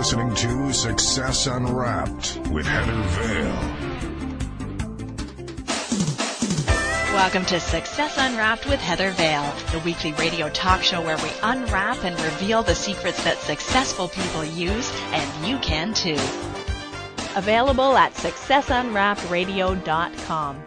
[0.00, 3.52] listening to Success Unwrapped with Heather Vale.
[7.12, 12.02] Welcome to Success Unwrapped with Heather Vale, the weekly radio talk show where we unwrap
[12.02, 16.16] and reveal the secrets that successful people use, and you can too.
[17.36, 20.62] Available at successunwrappedradio.com.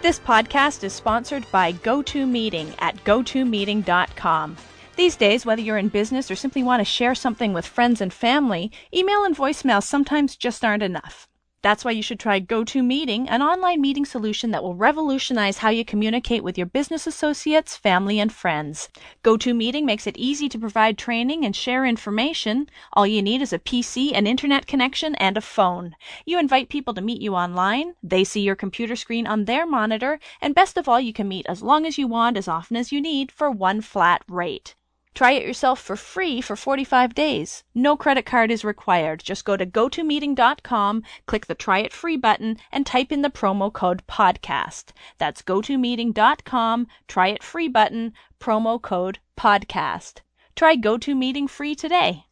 [0.00, 4.56] This podcast is sponsored by GoToMeeting at gotomeeting.com.
[5.00, 8.12] These days, whether you're in business or simply want to share something with friends and
[8.12, 11.26] family, email and voicemail sometimes just aren't enough.
[11.62, 15.86] That's why you should try GoToMeeting, an online meeting solution that will revolutionize how you
[15.86, 18.90] communicate with your business associates, family, and friends.
[19.24, 22.68] GoToMeeting makes it easy to provide training and share information.
[22.92, 25.96] All you need is a PC, an internet connection, and a phone.
[26.26, 30.20] You invite people to meet you online, they see your computer screen on their monitor,
[30.42, 32.92] and best of all, you can meet as long as you want, as often as
[32.92, 34.74] you need, for one flat rate.
[35.14, 37.64] Try it yourself for free for 45 days.
[37.74, 39.22] No credit card is required.
[39.22, 43.72] Just go to gotomeeting.com, click the try it free button, and type in the promo
[43.72, 44.92] code podcast.
[45.18, 50.20] That's gotomeeting.com, try it free button, promo code podcast.
[50.56, 52.26] Try GoToMeeting free today.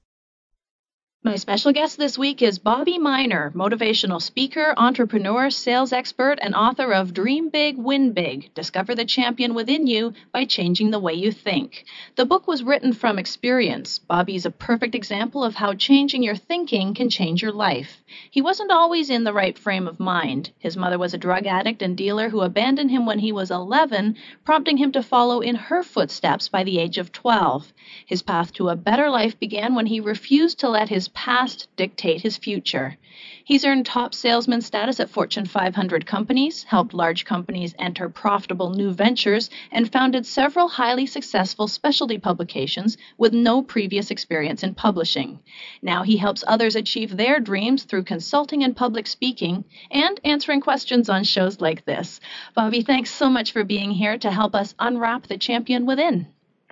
[1.24, 6.92] My special guest this week is Bobby Miner, motivational speaker, entrepreneur, sales expert, and author
[6.92, 11.33] of Dream Big, Win Big Discover the Champion Within You by Changing the Way You
[11.33, 11.84] Think.
[12.14, 13.98] The book was written from experience.
[13.98, 18.05] Bobby is a perfect example of how changing your thinking can change your life.
[18.30, 20.52] He wasn't always in the right frame of mind.
[20.61, 24.16] His mother was a drug addict and dealer who abandoned him when he was 11,
[24.44, 27.72] prompting him to follow in her footsteps by the age of 12.
[28.06, 32.20] His path to a better life began when he refused to let his past dictate
[32.20, 32.97] his future.
[33.45, 38.92] He's earned top salesman status at Fortune 500 companies, helped large companies enter profitable new
[38.92, 45.41] ventures, and founded several highly successful specialty publications with no previous experience in publishing.
[45.83, 51.08] Now he helps others achieve their dreams through consulting and public speaking and answering questions
[51.08, 52.20] on shows like this.
[52.55, 56.27] Bobby, thanks so much for being here to help us unwrap the champion within.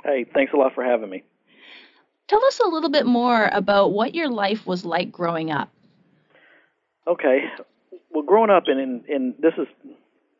[0.04, 1.24] Hey, thanks a lot for having me.
[2.28, 5.70] Tell us a little bit more about what your life was like growing up.
[7.06, 7.44] Okay.
[8.10, 9.68] Well, growing up, and in this is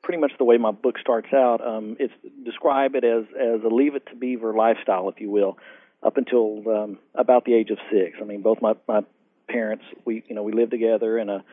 [0.03, 1.61] pretty much the way my book starts out.
[1.65, 2.13] Um, it's
[2.45, 5.59] describe it as as a leave it to beaver lifestyle, if you will,
[6.03, 8.17] up until um, about the age of six.
[8.21, 9.03] I mean, both my my
[9.49, 11.45] parents, we you know we lived together in a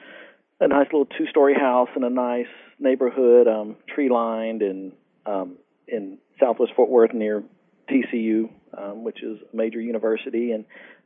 [0.59, 2.47] a nice little two story house in a nice
[2.79, 4.93] neighborhood, um, tree lined, and
[5.25, 5.57] um,
[5.87, 7.43] in Southwest Fort Worth near
[7.89, 10.65] TCU, um, which is a major university, and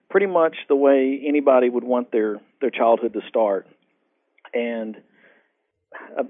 [0.10, 3.68] pretty much the way anybody would want their their childhood to start.
[4.54, 4.98] And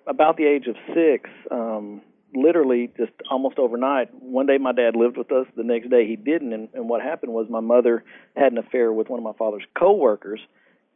[0.08, 2.02] about the age of six, um,
[2.36, 6.16] literally just almost overnight, one day my dad lived with us, the next day he
[6.16, 8.04] didn't, and, and what happened was my mother
[8.36, 10.40] had an affair with one of my father's coworkers,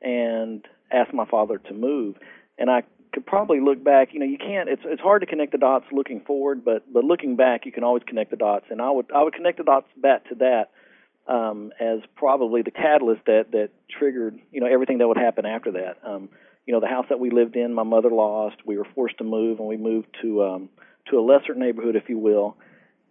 [0.02, 2.16] and asked my father to move.
[2.58, 4.14] And I could probably look back.
[4.14, 4.70] You know, you can't.
[4.70, 7.84] It's it's hard to connect the dots looking forward, but but looking back, you can
[7.84, 8.66] always connect the dots.
[8.70, 10.72] And I would I would connect the dots back to that
[11.28, 15.72] um, as probably the catalyst that that triggered you know everything that would happen after
[15.74, 15.98] that.
[16.06, 16.30] Um,
[16.66, 18.58] you know, the house that we lived in, my mother lost.
[18.66, 20.70] We were forced to move, and we moved to um,
[21.10, 22.56] to a lesser neighborhood, if you will.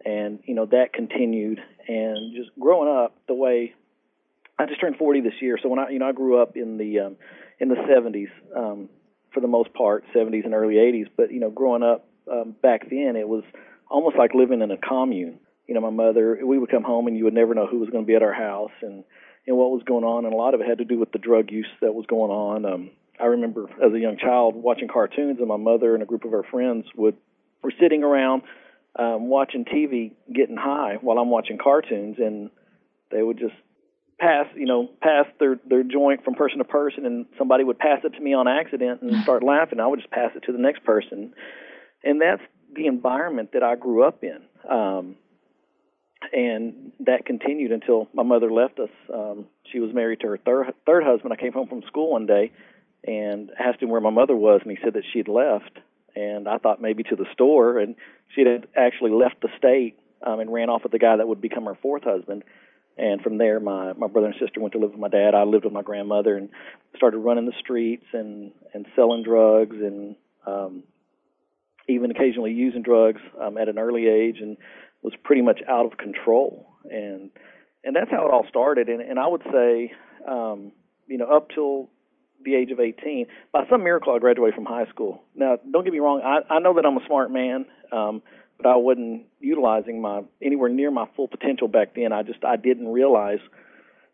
[0.03, 3.75] And you know that continued, and just growing up the way
[4.57, 5.59] I just turned 40 this year.
[5.61, 7.17] So when I you know I grew up in the um,
[7.59, 8.29] in the 70s.
[8.55, 8.89] Um,
[9.33, 11.07] for the most part, 70s and early 80s.
[11.15, 13.43] But you know, growing up um, back then, it was
[13.89, 15.39] almost like living in a commune.
[15.67, 17.89] You know, my mother, we would come home and you would never know who was
[17.89, 19.03] going to be at our house and
[19.47, 21.17] and what was going on, and a lot of it had to do with the
[21.17, 22.65] drug use that was going on.
[22.65, 26.25] Um, I remember as a young child watching cartoons, and my mother and a group
[26.25, 27.17] of her friends would
[27.63, 28.43] were sitting around
[28.97, 32.49] um, watching TV, getting high while I'm watching cartoons, and
[33.11, 33.55] they would just
[34.21, 37.99] pass, you know, pass their their joint from person to person, and somebody would pass
[38.03, 39.79] it to me on accident and start laughing.
[39.79, 41.33] I would just pass it to the next person,
[42.03, 42.41] and that's
[42.73, 44.39] the environment that I grew up in.
[44.69, 45.15] Um,
[46.31, 48.91] and that continued until my mother left us.
[49.11, 51.33] Um, she was married to her third third husband.
[51.33, 52.51] I came home from school one day
[53.03, 55.79] and asked him where my mother was, and he said that she had left.
[56.15, 57.95] And I thought maybe to the store, and
[58.35, 61.41] she had actually left the state um, and ran off with the guy that would
[61.41, 62.43] become her fourth husband
[62.97, 65.33] and from there my my brother and sister went to live with my dad.
[65.33, 66.49] I lived with my grandmother and
[66.95, 70.15] started running the streets and and selling drugs and
[70.45, 70.83] um
[71.87, 74.57] even occasionally using drugs um at an early age and
[75.01, 76.67] was pretty much out of control.
[76.89, 77.31] And
[77.83, 78.89] and that's how it all started.
[78.89, 79.93] And and i would say
[80.27, 80.71] um
[81.07, 81.89] you know up till
[82.43, 85.23] the age of 18 by some miracle i graduated from high school.
[85.35, 87.65] Now don't get me wrong i i know that i'm a smart man.
[87.91, 88.21] Um
[88.61, 92.13] but I wasn't utilizing my anywhere near my full potential back then.
[92.13, 93.39] I just I didn't realize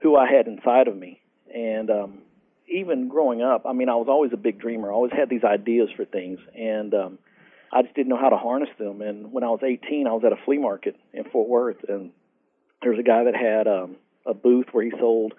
[0.02, 1.22] who I had inside of me.
[1.54, 2.20] And um,
[2.68, 4.92] even growing up, I mean, I was always a big dreamer.
[4.92, 7.20] I always had these ideas for things, and um,
[7.72, 9.02] I just didn't know how to harness them.
[9.02, 12.12] And when I was 18, I was at a flea market in Fort Worth, and
[12.82, 13.96] there was a guy that had um,
[14.26, 15.34] a booth where he sold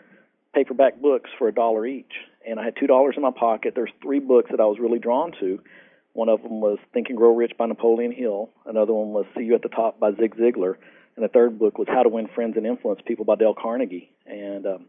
[0.54, 2.12] paperback books for a dollar each.
[2.46, 3.74] And I had two dollars in my pocket.
[3.74, 5.60] There's three books that I was really drawn to.
[6.12, 8.50] One of them was Think and Grow Rich by Napoleon Hill.
[8.66, 10.74] Another one was See You at the Top by Zig Ziglar.
[11.16, 14.10] And the third book was How to Win Friends and Influence People by Dale Carnegie.
[14.26, 14.86] And um,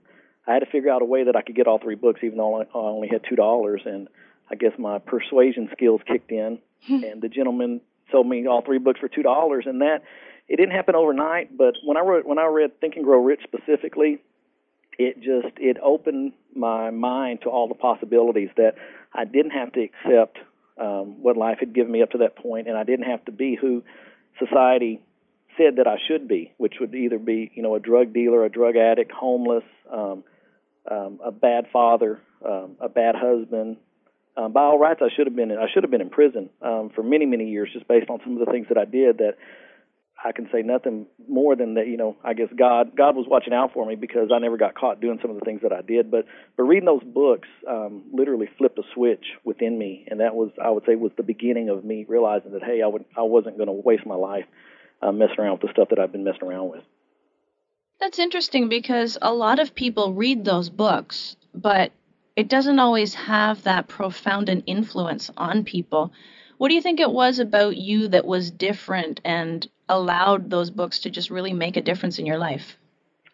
[0.47, 2.37] I had to figure out a way that I could get all three books, even
[2.37, 3.81] though I only had two dollars.
[3.85, 4.07] And
[4.49, 6.59] I guess my persuasion skills kicked in,
[7.03, 7.81] and the gentleman
[8.11, 9.65] sold me all three books for two dollars.
[9.67, 10.01] And that
[10.47, 13.41] it didn't happen overnight, but when I wrote when I read Think and Grow Rich
[13.43, 14.19] specifically,
[14.97, 18.73] it just it opened my mind to all the possibilities that
[19.13, 20.39] I didn't have to accept
[20.79, 23.31] um, what life had given me up to that point, and I didn't have to
[23.31, 23.83] be who
[24.37, 25.01] society
[25.57, 28.49] said that I should be, which would either be you know a drug dealer, a
[28.49, 30.23] drug addict, homeless, um,
[30.89, 33.77] um, a bad father, um, a bad husband.
[34.37, 36.49] Um, by all rights, I should have been in, I should have been in prison
[36.61, 39.17] um, for many many years just based on some of the things that I did
[39.17, 39.35] that
[40.23, 41.87] I can say nothing more than that.
[41.87, 44.75] You know, I guess God God was watching out for me because I never got
[44.75, 46.11] caught doing some of the things that I did.
[46.11, 46.25] But
[46.57, 50.69] but reading those books um, literally flipped a switch within me, and that was I
[50.69, 53.67] would say was the beginning of me realizing that hey, I would I wasn't going
[53.67, 54.45] to waste my life
[55.01, 56.83] uh, messing around with the stuff that I've been messing around with.
[57.99, 61.91] That's interesting because a lot of people read those books, but
[62.35, 66.13] it doesn't always have that profound an influence on people.
[66.59, 70.99] What do you think it was about you that was different and allowed those books
[70.99, 72.75] to just really make a difference in your life?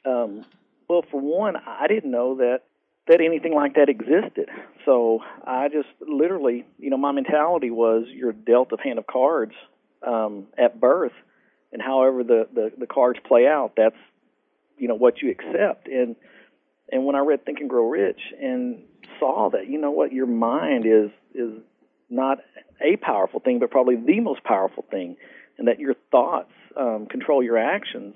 [0.06, 0.46] Um,
[0.88, 2.60] well, for one, I didn't know that
[3.08, 4.50] that anything like that existed.
[4.86, 9.54] So I just literally, you know, my mentality was you're dealt a hand of cards
[10.06, 11.14] um, at birth,
[11.74, 13.98] and however the, the the cards play out, that's
[14.78, 15.88] you know what you accept.
[15.88, 16.16] And
[16.92, 18.84] and when I read Think and Grow Rich and
[19.20, 21.60] saw that, you know what, your mind is is
[22.10, 22.40] not
[22.82, 25.18] a powerful thing, but probably the most powerful thing
[25.58, 28.16] and that your thoughts um, control your actions,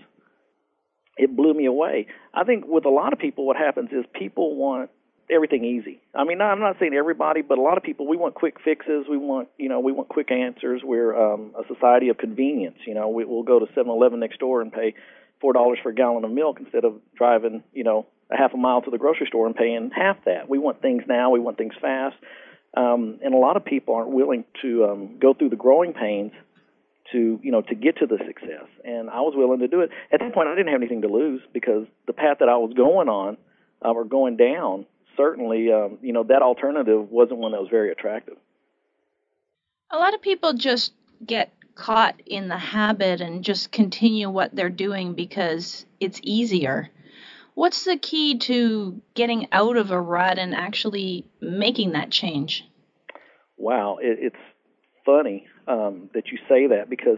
[1.18, 2.08] it blew me away.
[2.34, 4.90] I think with a lot of people, what happens is people want
[5.32, 6.02] everything easy.
[6.16, 9.06] I mean, I'm not saying everybody, but a lot of people we want quick fixes.
[9.10, 10.82] We want, you know, we want quick answers.
[10.84, 12.78] We're um, a society of convenience.
[12.88, 14.96] You know, we, we'll go to 7-Eleven next door and pay
[15.40, 18.58] four dollars for a gallon of milk instead of driving, you know, a half a
[18.58, 20.50] mile to the grocery store and paying half that.
[20.50, 21.30] We want things now.
[21.32, 22.16] We want things fast.
[22.76, 26.32] Um, and a lot of people aren't willing to um, go through the growing pains
[27.12, 28.68] to you know to get to the success.
[28.86, 29.90] And i was willing to do it.
[30.12, 32.74] At that point i didn't have anything to lose because the path that i was
[32.76, 33.38] going on
[33.84, 34.86] uh, or going down
[35.18, 38.38] certainly um, you know that alternative wasn't one that was very attractive.
[39.92, 40.94] A lot of people just
[41.26, 46.90] get caught in the habit and just continue what they're doing because it's easier
[47.60, 52.64] what's the key to getting out of a rut and actually making that change
[53.58, 54.44] wow it, it's
[55.06, 57.18] funny um, that you say that because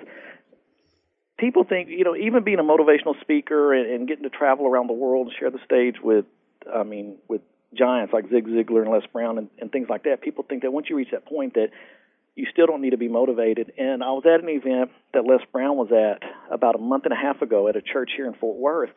[1.41, 4.87] people think, you know, even being a motivational speaker and, and getting to travel around
[4.87, 6.25] the world and share the stage with,
[6.73, 7.41] I mean, with
[7.73, 10.71] giants like Zig Ziglar and Les Brown and, and things like that, people think that
[10.71, 11.69] once you reach that point that
[12.35, 13.73] you still don't need to be motivated.
[13.77, 16.21] And I was at an event that Les Brown was at
[16.53, 18.91] about a month and a half ago at a church here in Fort Worth,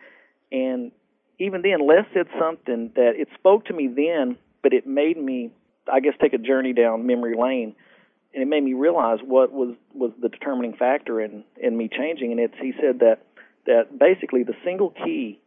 [0.52, 0.92] and
[1.38, 5.50] even then, Les said something that it spoke to me then, but it made me,
[5.92, 7.74] I guess, take a journey down memory lane
[8.34, 12.32] and it made me realize what was was the determining factor in in me changing.
[12.32, 13.20] And it's he said that
[13.66, 15.40] that basically the single key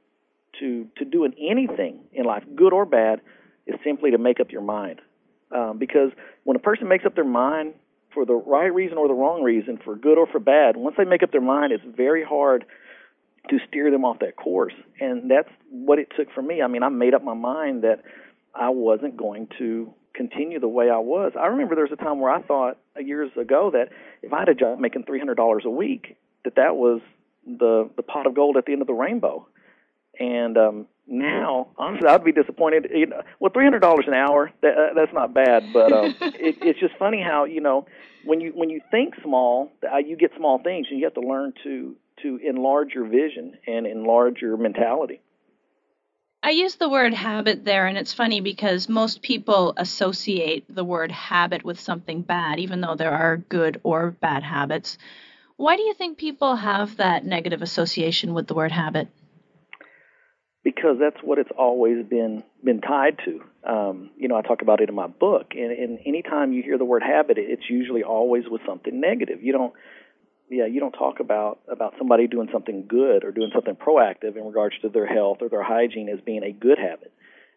[0.60, 3.22] to to doing anything in life, good or bad,
[3.68, 5.02] is simply to make up your mind.
[5.52, 6.12] Um, because
[6.44, 7.74] when a person makes up their mind
[8.14, 11.06] for the right reason or the wrong reason, for good or for bad, once they
[11.06, 12.66] make up their mind, it's very hard
[13.50, 14.74] to steer them off that course.
[15.00, 16.62] And that's what it took for me.
[16.62, 18.04] I mean, I made up my mind that
[18.54, 21.34] I wasn't going to continue the way I was.
[21.40, 23.90] I remember there was a time where I thought years ago that
[24.24, 27.02] if I had a job making three hundred dollars a week, that that was
[27.46, 29.48] the the pot of gold at the end of the rainbow.
[30.20, 32.88] And um, now, honestly, I'd be disappointed.
[32.92, 36.16] You know, well, three hundred dollars an hour, that, uh, that's not bad, but um,
[36.22, 37.86] it, it's just funny how you know
[38.26, 41.22] when you when you think small, uh, you get small things, and you have to
[41.22, 45.22] learn to to enlarge your vision and enlarge your mentality.
[46.44, 51.12] I use the word habit there, and it's funny because most people associate the word
[51.12, 54.98] habit with something bad, even though there are good or bad habits.
[55.58, 59.08] Why do you think people have that negative association with the word habit?
[60.64, 63.44] Because that's what it's always been been tied to.
[63.70, 66.78] Um, you know, I talk about it in my book, and, and anytime you hear
[66.78, 69.42] the word habit, it's usually always with something negative.
[69.42, 69.74] You don't
[70.50, 74.46] yeah, you don't talk about about somebody doing something good or doing something proactive in
[74.46, 77.12] regards to their health or their hygiene as being a good habit.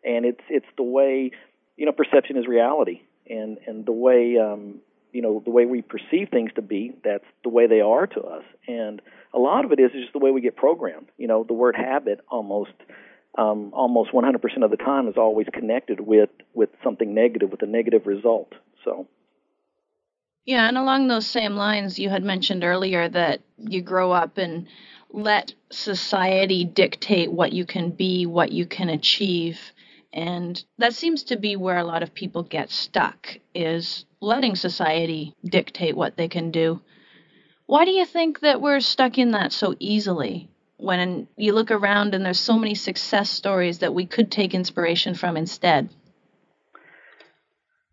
[0.05, 1.31] And it's it's the way
[1.77, 4.81] you know perception is reality, and and the way um,
[5.13, 8.21] you know the way we perceive things to be that's the way they are to
[8.21, 8.45] us.
[8.67, 9.01] And
[9.33, 11.09] a lot of it is just the way we get programmed.
[11.17, 12.73] You know, the word habit almost
[13.39, 17.67] um, almost 100% of the time is always connected with with something negative, with a
[17.67, 18.53] negative result.
[18.85, 19.07] So.
[20.47, 24.67] Yeah, and along those same lines, you had mentioned earlier that you grow up and
[25.13, 29.59] let society dictate what you can be, what you can achieve.
[30.13, 35.35] And that seems to be where a lot of people get stuck is letting society
[35.45, 36.81] dictate what they can do.
[37.67, 40.51] Why do you think that we're stuck in that so easily?
[40.79, 45.15] When you look around and there's so many success stories that we could take inspiration
[45.15, 45.91] from instead.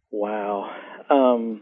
[0.10, 0.76] Wow.
[1.10, 1.62] Um,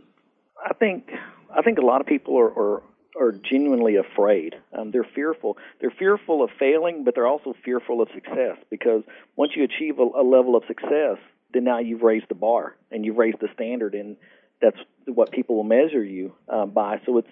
[0.66, 1.10] I think
[1.56, 2.84] I think a lot of people are are,
[3.20, 4.56] are genuinely afraid.
[4.78, 5.58] Um, they're fearful.
[5.80, 9.04] They're fearful of failing, but they're also fearful of success because
[9.36, 11.18] once you achieve a, a level of success,
[11.54, 14.18] then now you've raised the bar and you've raised the standard, and
[14.62, 17.00] that's what people will measure you um, by.
[17.06, 17.30] So it's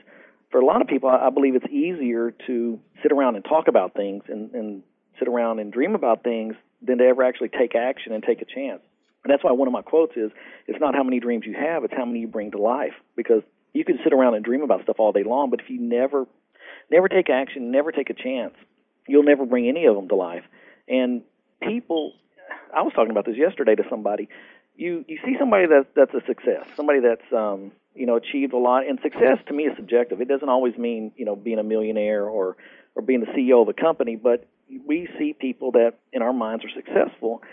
[0.51, 3.67] for a lot of people, I, I believe it's easier to sit around and talk
[3.67, 4.83] about things and, and
[5.19, 8.45] sit around and dream about things than to ever actually take action and take a
[8.45, 8.81] chance.
[9.23, 10.31] And that's why one of my quotes is,
[10.67, 12.93] it's not how many dreams you have, it's how many you bring to life.
[13.15, 13.41] Because
[13.73, 16.25] you can sit around and dream about stuff all day long, but if you never,
[16.91, 18.53] never take action, never take a chance,
[19.07, 20.43] you'll never bring any of them to life.
[20.87, 21.23] And
[21.61, 22.13] people,
[22.75, 24.29] I was talking about this yesterday to somebody.
[24.75, 28.57] You you see somebody that that's a success, somebody that's um, you know achieved a
[28.57, 28.87] lot.
[28.87, 30.19] And success to me is subjective.
[30.19, 32.57] It doesn't always mean you know being a millionaire or
[32.95, 34.47] or being the CEO of a company, but
[34.85, 37.43] we see people that in our minds are successful,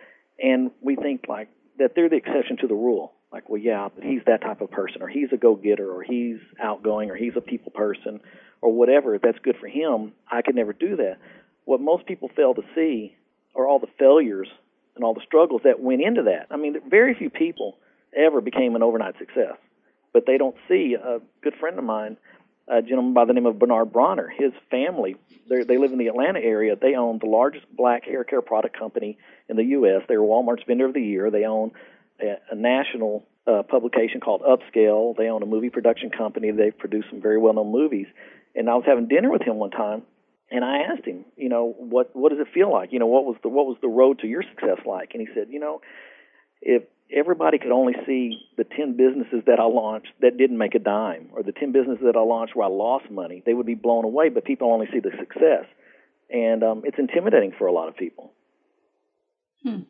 [0.42, 1.48] and we think like
[1.78, 3.12] that they're the exception to the rule.
[3.32, 6.38] Like, well, yeah, but he's that type of person, or he's a go-getter, or he's
[6.60, 8.20] outgoing, or he's a people person,
[8.60, 9.18] or whatever.
[9.18, 10.12] That's good for him.
[10.30, 11.18] I could never do that.
[11.64, 13.14] What most people fail to see
[13.54, 14.48] are all the failures
[14.96, 16.48] and all the struggles that went into that.
[16.50, 17.78] I mean, very few people
[18.16, 19.56] ever became an overnight success,
[20.12, 20.96] but they don't see.
[21.00, 22.16] A good friend of mine,
[22.70, 25.16] a gentleman by the name of Bernard Bronner, his family,
[25.48, 26.76] they live in the Atlanta area.
[26.80, 30.02] They own the largest black hair care product company in the U.S.
[30.08, 31.30] They were Walmart's Vendor of the Year.
[31.30, 31.72] They own
[32.20, 35.16] a, a national uh, publication called Upscale.
[35.16, 36.52] They own a movie production company.
[36.52, 38.06] They've produced some very well-known movies.
[38.54, 40.02] And I was having dinner with him one time,
[40.50, 42.92] and I asked him, you know, what what does it feel like?
[42.92, 45.10] You know, what was the what was the road to your success like?
[45.14, 45.80] And he said, you know,
[46.60, 50.78] if everybody could only see the 10 businesses that I launched that didn't make a
[50.78, 53.74] dime, or the 10 businesses that I launched where I lost money, they would be
[53.74, 54.28] blown away.
[54.28, 55.66] But people only see the success,
[56.30, 58.32] and um, it's intimidating for a lot of people.
[59.62, 59.80] Hmm.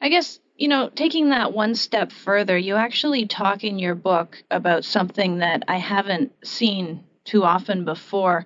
[0.00, 4.42] I guess you know, taking that one step further, you actually talk in your book
[4.50, 8.44] about something that I haven't seen too often before,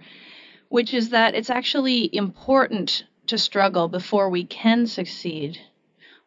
[0.69, 5.59] which is that it's actually important to struggle before we can succeed.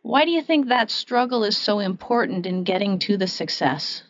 [0.06, 4.04] Why do you think that struggle is so important in getting to the success?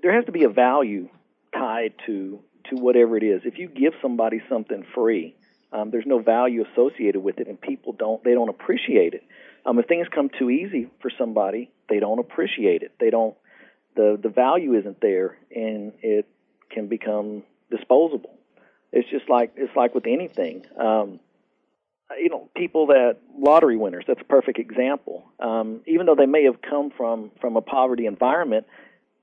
[0.00, 1.08] There has to be a value
[1.52, 2.38] tied to
[2.70, 3.40] to whatever it is.
[3.44, 5.34] If you give somebody something free,
[5.72, 9.24] um, there's no value associated with it, and people don't they don't appreciate it.
[9.66, 12.92] Um, if things come too easy for somebody, they don't appreciate it.
[13.00, 13.34] They don't
[13.96, 16.28] the the value isn't there, and it
[16.70, 17.42] can become
[17.72, 18.38] disposable.
[18.92, 20.64] It's just like it's like with anything.
[20.78, 21.18] Um,
[22.16, 24.04] you know, people that lottery winners.
[24.06, 25.30] That's a perfect example.
[25.40, 28.66] Um, even though they may have come from from a poverty environment,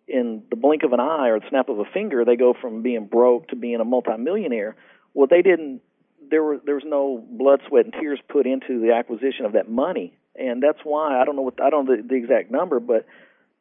[0.08, 2.84] in the blink of an eye or the snap of a finger, they go from
[2.84, 4.76] being broke to being a multimillionaire.
[5.14, 5.82] Well, they didn't.
[6.30, 9.70] There were there was no blood, sweat, and tears put into the acquisition of that
[9.70, 12.80] money and that's why I don't know what I don't know the, the exact number,
[12.80, 13.06] but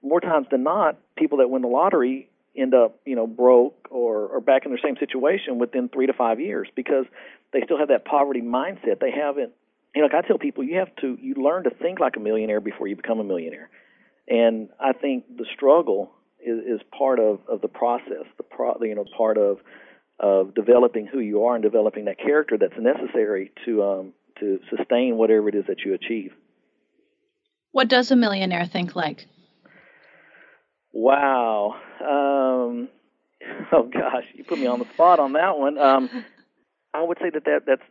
[0.02, 4.26] more times than not, people that win the lottery end up you know broke or
[4.26, 7.04] or back in their same situation within three to five years because
[7.54, 9.00] they still have that poverty mindset.
[9.00, 9.52] They haven't.
[9.94, 12.20] You know, like I tell people, you have to you learn to think like a
[12.20, 13.70] millionaire before you become a millionaire,
[14.28, 16.10] and I think the struggle
[16.44, 18.26] is, is part of of the process.
[18.36, 19.58] The pro, you know, part of
[20.18, 25.16] of developing who you are and developing that character that's necessary to um, to sustain
[25.16, 26.32] whatever it is that you achieve.
[27.70, 29.26] What does a millionaire think like?
[30.92, 31.76] Wow.
[32.00, 32.88] Um,
[33.72, 35.78] oh gosh, you put me on the spot on that one.
[35.78, 36.24] Um,
[36.94, 37.82] I would say that, that that's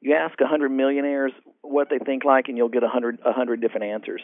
[0.00, 3.32] you ask a hundred millionaires what they think like, and you'll get a hundred a
[3.32, 4.20] hundred different answers.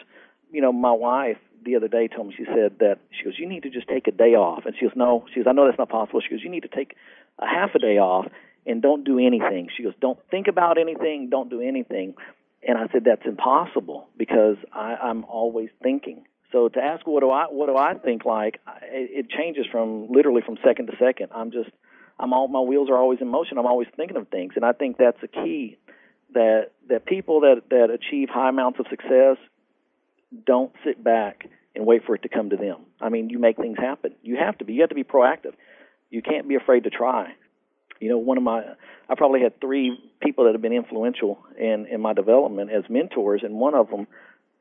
[0.51, 3.49] You know, my wife the other day told me she said that she goes, you
[3.49, 5.65] need to just take a day off, and she goes, no, she goes, I know
[5.65, 6.21] that's not possible.
[6.21, 6.95] She goes, you need to take
[7.39, 8.27] a half a day off
[8.65, 9.69] and don't do anything.
[9.75, 12.15] She goes, don't think about anything, don't do anything.
[12.67, 16.25] And I said, that's impossible because I, I'm always thinking.
[16.51, 20.07] So to ask what do I what do I think like, it, it changes from
[20.09, 21.29] literally from second to second.
[21.35, 21.69] I'm just
[22.19, 23.57] I'm all my wheels are always in motion.
[23.57, 25.77] I'm always thinking of things, and I think that's a key
[26.33, 29.37] that that people that that achieve high amounts of success
[30.45, 32.77] don't sit back and wait for it to come to them.
[32.99, 34.13] I mean, you make things happen.
[34.23, 34.73] You have to be.
[34.73, 35.53] You have to be proactive.
[36.09, 37.33] You can't be afraid to try.
[37.99, 38.63] You know, one of my
[39.09, 43.41] I probably had three people that have been influential in in my development as mentors,
[43.43, 44.07] and one of them,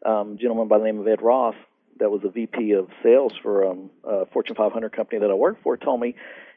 [0.05, 1.55] um, gentleman by the name of Ed Ross,
[1.99, 5.63] that was a VP of sales for um, a Fortune 500 company that I worked
[5.63, 6.15] for, told me,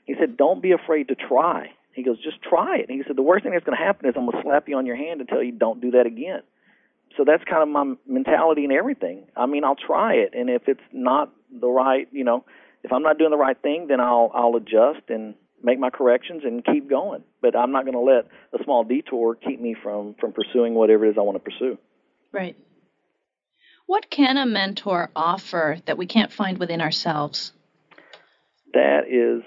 [0.09, 3.15] he said, "Don't be afraid to try." He goes, "Just try it." And he said,
[3.15, 4.95] "The worst thing that's going to happen is I'm going to slap you on your
[4.95, 6.41] hand and tell you don't do that again."
[7.15, 9.27] So that's kind of my mentality and everything.
[9.35, 12.43] I mean, I'll try it, and if it's not the right, you know,
[12.83, 16.41] if I'm not doing the right thing, then I'll I'll adjust and make my corrections
[16.43, 17.23] and keep going.
[17.39, 18.25] But I'm not going to let
[18.59, 21.77] a small detour keep me from from pursuing whatever it is I want to pursue.
[22.31, 22.55] Right.
[23.85, 27.53] What can a mentor offer that we can't find within ourselves?
[28.73, 29.43] That is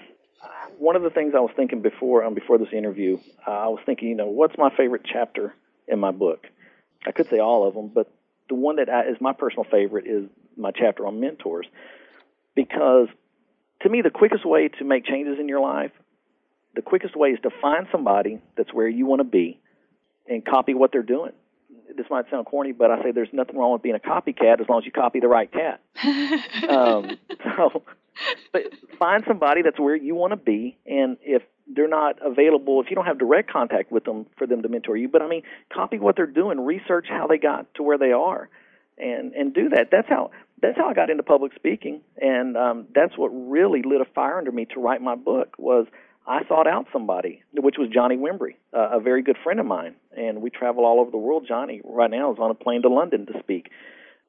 [0.83, 3.17] one of the things I was thinking before um, before this interview.
[3.47, 5.53] Uh, I was thinking, you know, what's my favorite chapter
[5.87, 6.47] in my book?
[7.05, 8.11] I could say all of them, but
[8.49, 11.67] the one that I, is my personal favorite is my chapter on mentors,
[12.55, 13.07] because
[13.81, 15.91] to me, the quickest way to make changes in your life
[16.75, 19.59] the quickest way is to find somebody that's where you want to be
[20.27, 21.31] and copy what they're doing.
[21.95, 24.67] This might sound corny, but I say there's nothing wrong with being a copycat as
[24.67, 25.81] long as you copy the right cat.
[26.69, 27.17] um,
[27.57, 27.83] so,
[28.53, 28.61] but
[28.99, 32.95] find somebody that's where you want to be, and if they're not available, if you
[32.95, 35.41] don't have direct contact with them for them to mentor you, but I mean,
[35.73, 38.49] copy what they're doing, research how they got to where they are,
[38.97, 39.89] and and do that.
[39.91, 40.31] That's how
[40.61, 44.37] that's how I got into public speaking, and um, that's what really lit a fire
[44.37, 45.87] under me to write my book was
[46.27, 49.95] I sought out somebody, which was Johnny Wimbrey, uh, a very good friend of mine,
[50.15, 51.45] and we travel all over the world.
[51.47, 53.71] Johnny right now is on a plane to London to speak,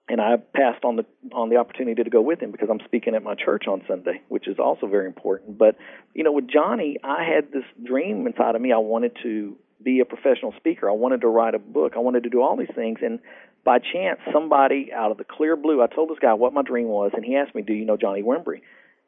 [0.09, 3.15] and I passed on the on the opportunity to go with him because I'm speaking
[3.15, 5.57] at my church on Sunday, which is also very important.
[5.57, 5.77] But
[6.13, 8.73] you know, with Johnny, I had this dream inside of me.
[8.73, 10.89] I wanted to be a professional speaker.
[10.89, 11.95] I wanted to write a book.
[11.97, 13.19] I wanted to do all these things, and
[13.65, 16.89] by chance, somebody out of the clear blue, I told this guy what my dream
[16.89, 18.61] was, and he asked me, "Do you know Johnny Wimbrey?"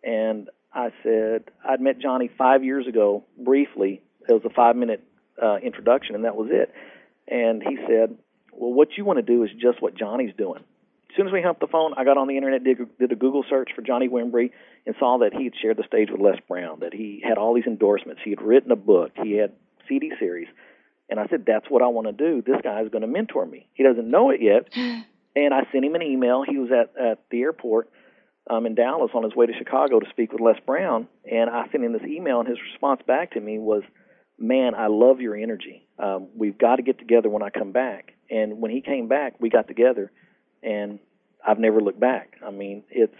[0.02, 4.00] And I said I'd met Johnny five years ago briefly.
[4.26, 5.04] It was a five minute
[5.42, 6.72] uh, introduction, and that was it.
[7.28, 8.16] And he said,
[8.52, 10.64] "Well, what you want to do is just what Johnny's doing."
[11.16, 13.10] As soon as we hung up the phone, I got on the internet, did, did
[13.10, 14.50] a Google search for Johnny Wimbrey,
[14.84, 17.54] and saw that he had shared the stage with Les Brown, that he had all
[17.54, 19.52] these endorsements, he had written a book, he had
[19.88, 20.46] CD series,
[21.08, 22.42] and I said, "That's what I want to do.
[22.42, 23.66] This guy is going to mentor me.
[23.72, 24.68] He doesn't know it yet."
[25.38, 26.44] And I sent him an email.
[26.48, 27.90] He was at at the airport
[28.48, 31.68] um, in Dallas on his way to Chicago to speak with Les Brown, and I
[31.70, 33.82] sent him this email, and his response back to me was,
[34.38, 35.86] "Man, I love your energy.
[35.98, 39.34] Um, we've got to get together when I come back." And when he came back,
[39.38, 40.10] we got together,
[40.62, 40.98] and
[41.46, 42.34] I've never looked back.
[42.44, 43.14] I mean, it's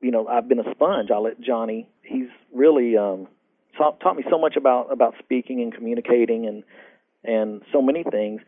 [0.00, 1.10] you know, I've been a sponge.
[1.10, 1.88] I let Johnny.
[2.02, 3.26] He's really um,
[3.78, 6.64] taught, taught me so much about about speaking and communicating and
[7.24, 8.40] and so many things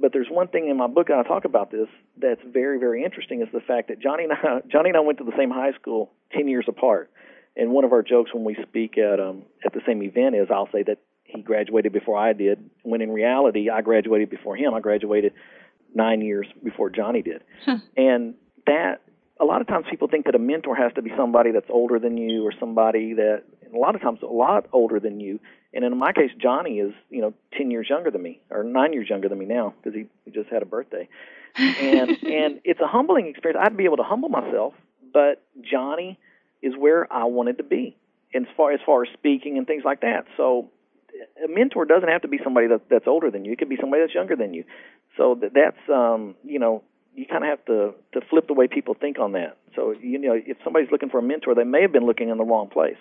[0.00, 1.88] but there's one thing in my book, and I talk about this,
[2.20, 5.18] that's very, very interesting is the fact that Johnny and I, Johnny and I went
[5.18, 7.10] to the same high school 10 years apart.
[7.56, 10.46] And one of our jokes when we speak at um, at the same event is
[10.48, 14.74] I'll say that he graduated before I did, when in reality I graduated before him.
[14.74, 15.32] I graduated
[15.94, 17.42] nine years before Johnny did.
[17.96, 18.34] And
[18.66, 19.00] that
[19.40, 21.98] a lot of times people think that a mentor has to be somebody that's older
[21.98, 25.38] than you or somebody that a lot of times a lot older than you
[25.72, 28.92] and in my case, Johnny is you know ten years younger than me, or nine
[28.92, 31.08] years younger than me now because he, he just had a birthday,
[31.56, 33.60] and and it's a humbling experience.
[33.62, 34.74] I'd be able to humble myself,
[35.12, 36.18] but Johnny
[36.62, 37.96] is where I wanted to be,
[38.34, 40.24] as far as far as speaking and things like that.
[40.36, 40.70] So
[41.44, 43.52] a mentor doesn't have to be somebody that, that's older than you.
[43.52, 44.64] It could be somebody that's younger than you.
[45.18, 46.82] So that, that's um, you know
[47.14, 49.58] you kind of have to to flip the way people think on that.
[49.76, 52.38] So you know if somebody's looking for a mentor, they may have been looking in
[52.38, 52.96] the wrong place.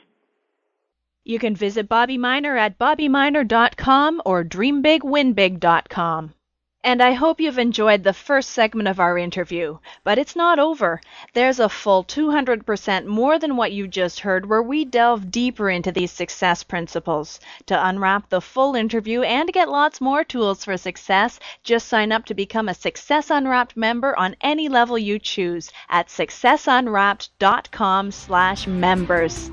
[1.24, 6.34] You can visit Bobby Miner at bobbyminer.com or dreambigwinbig.com.
[6.84, 9.80] And I hope you've enjoyed the first segment of our interview.
[10.04, 11.02] But it's not over.
[11.34, 15.92] There's a full 200% more than what you just heard where we delve deeper into
[15.92, 17.40] these success principles.
[17.66, 22.26] To unwrap the full interview and get lots more tools for success, just sign up
[22.26, 29.50] to become a Success Unwrapped member on any level you choose at successunwrapped.com slash members.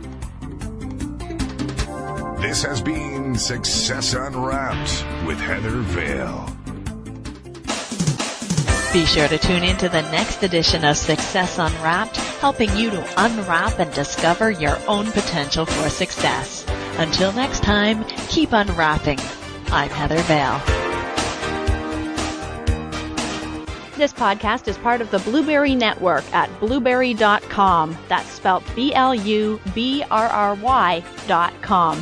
[2.40, 6.53] This has been Success Unwrapped with Heather Vale.
[8.94, 13.24] Be sure to tune in to the next edition of Success Unwrapped, helping you to
[13.24, 16.64] unwrap and discover your own potential for success.
[16.98, 19.18] Until next time, keep unwrapping.
[19.72, 20.60] I'm Heather Vale.
[23.96, 27.98] This podcast is part of the Blubrry Network at blubrry.com.
[28.06, 32.00] That's spelled B L U B R R Y dot com.